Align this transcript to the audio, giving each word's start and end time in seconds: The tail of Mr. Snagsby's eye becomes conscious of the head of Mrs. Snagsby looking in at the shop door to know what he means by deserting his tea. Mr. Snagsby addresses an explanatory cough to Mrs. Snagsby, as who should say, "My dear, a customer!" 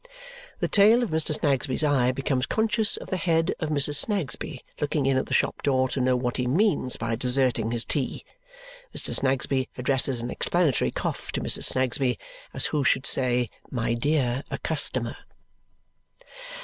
The 0.61 0.67
tail 0.67 1.03
of 1.03 1.11
Mr. 1.11 1.31
Snagsby's 1.31 1.83
eye 1.83 2.11
becomes 2.11 2.47
conscious 2.47 2.97
of 2.97 3.11
the 3.11 3.17
head 3.17 3.53
of 3.59 3.69
Mrs. 3.69 3.97
Snagsby 4.03 4.63
looking 4.81 5.05
in 5.05 5.15
at 5.15 5.27
the 5.27 5.33
shop 5.35 5.61
door 5.61 5.87
to 5.89 6.01
know 6.01 6.15
what 6.15 6.37
he 6.37 6.47
means 6.47 6.97
by 6.97 7.13
deserting 7.13 7.69
his 7.69 7.85
tea. 7.85 8.25
Mr. 8.97 9.13
Snagsby 9.13 9.69
addresses 9.77 10.19
an 10.19 10.31
explanatory 10.31 10.89
cough 10.89 11.31
to 11.33 11.41
Mrs. 11.41 11.65
Snagsby, 11.65 12.17
as 12.51 12.65
who 12.65 12.83
should 12.83 13.05
say, 13.05 13.47
"My 13.69 13.93
dear, 13.93 14.41
a 14.49 14.57
customer!" 14.57 15.17